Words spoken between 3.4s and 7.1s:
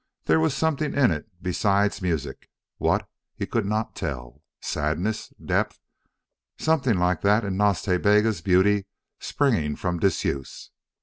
could not tell sadness, depth, something